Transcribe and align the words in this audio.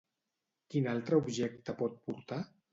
Quin 0.71 0.89
altre 0.95 1.21
objecte 1.25 1.79
pot 1.85 2.05
portar? 2.09 2.45